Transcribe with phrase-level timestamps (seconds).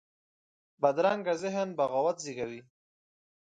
[0.81, 2.61] بدرنګه ذهن بغاوت زېږوي